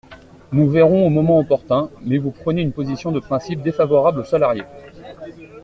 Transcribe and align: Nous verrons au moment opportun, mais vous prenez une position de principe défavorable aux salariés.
Nous 0.51 0.67
verrons 0.67 1.05
au 1.05 1.09
moment 1.11 1.37
opportun, 1.37 1.91
mais 2.01 2.17
vous 2.17 2.31
prenez 2.31 2.63
une 2.63 2.71
position 2.71 3.11
de 3.11 3.19
principe 3.19 3.61
défavorable 3.61 4.21
aux 4.21 4.23
salariés. 4.23 4.65